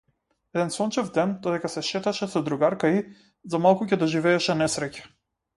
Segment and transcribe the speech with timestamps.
[0.53, 3.05] Еден сончев ден, додека се шеташе со другарка ѝ,
[3.55, 5.07] за малку ќе доживееше несреќа.